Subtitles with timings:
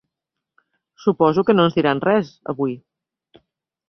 [1.03, 2.73] Suposo que no ens diran res, avui.